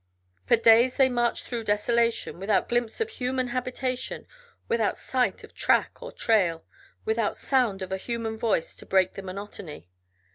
For 0.47 0.55
days 0.55 0.97
they 0.97 1.09
marched 1.09 1.45
through 1.45 1.65
desolation, 1.65 2.39
without 2.39 2.67
glimpse 2.67 2.99
of 3.01 3.11
human 3.11 3.49
habitation, 3.49 4.25
without 4.67 4.97
sight 4.97 5.43
of 5.43 5.53
track 5.53 6.01
or 6.01 6.11
trail, 6.11 6.65
without 7.05 7.37
sound 7.37 7.83
of 7.83 7.91
a 7.91 7.97
human 7.97 8.35
voice 8.35 8.75
to 8.77 8.87
break 8.87 9.13
the 9.13 9.21
monotony. 9.21 9.89